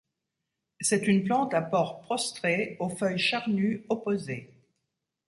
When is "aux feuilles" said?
2.79-3.19